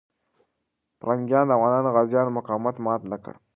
پرنګیان 0.99 1.45
د 1.47 1.51
افغان 1.57 1.85
غازیانو 1.95 2.35
مقاومت 2.37 2.75
مات 2.85 3.01
نه 3.11 3.17
کړ. 3.23 3.33